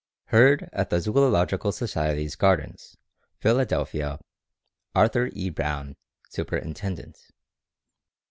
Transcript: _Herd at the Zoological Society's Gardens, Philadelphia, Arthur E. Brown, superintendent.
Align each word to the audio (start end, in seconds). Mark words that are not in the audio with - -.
_Herd 0.31 0.67
at 0.73 0.89
the 0.89 0.99
Zoological 0.99 1.71
Society's 1.71 2.35
Gardens, 2.35 2.97
Philadelphia, 3.37 4.17
Arthur 4.95 5.29
E. 5.33 5.51
Brown, 5.51 5.95
superintendent. 6.27 7.27